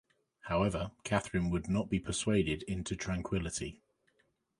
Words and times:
However, 0.45 0.93
Catherine 1.03 1.51
would 1.51 1.69
not 1.69 1.87
be 1.91 1.99
persuaded 1.99 2.63
into 2.63 2.95
tranquillity. 2.95 3.83